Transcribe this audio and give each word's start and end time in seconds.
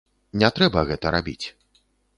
Не 0.43 0.49
трэба 0.55 0.85
гэта 0.89 1.15
рабіць. 1.19 1.47